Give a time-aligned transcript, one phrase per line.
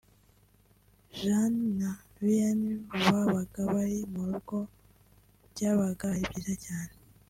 [1.19, 1.91] Jeanne na
[2.21, 4.57] Vianney babaga bari mu rugo
[5.51, 6.93] byabaga ari byiza cyane